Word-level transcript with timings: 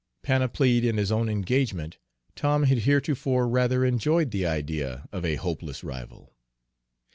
Panoplied 0.23 0.83
in 0.83 0.97
his 0.97 1.11
own 1.11 1.29
engagement, 1.29 1.99
Tom 2.35 2.63
had 2.63 2.79
heretofore 2.79 3.47
rather 3.47 3.85
enjoyed 3.85 4.31
the 4.31 4.47
idea 4.47 5.07
of 5.11 5.23
a 5.23 5.35
hopeless 5.35 5.83
rival. 5.83 6.33